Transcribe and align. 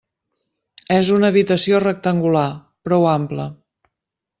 És 0.95 1.11
una 1.17 1.29
habitació 1.33 1.83
rectangular, 1.85 2.49
prou 2.91 3.11
ampla. 3.15 3.51